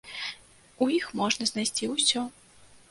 У 0.85 0.89
іх 0.97 1.05
можна 1.21 1.43
знайсці 1.51 1.93
ўсё. 1.95 2.27